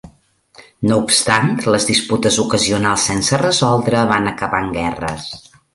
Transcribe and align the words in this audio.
No 0.91 0.95
obstant, 1.01 1.51
les 1.75 1.85
disputes 1.91 2.39
ocasionals 2.45 3.07
sense 3.11 3.41
resoldre 3.45 4.05
van 4.15 4.31
acabar 4.35 4.67
en 4.67 4.77
guerres. 4.81 5.35